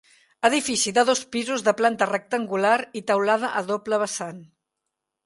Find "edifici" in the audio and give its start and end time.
0.47-0.93